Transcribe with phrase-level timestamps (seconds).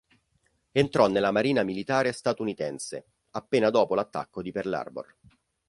[0.71, 3.05] Entrò nella Marina Militare statunitense
[3.35, 5.15] appena dopo l'attacco di Pearl Harbor.